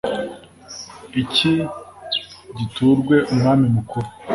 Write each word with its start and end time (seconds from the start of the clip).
Icyi 1.21 1.53
giturwe 2.57 3.15
umwami 3.31 3.65
mukuru. 3.75 4.07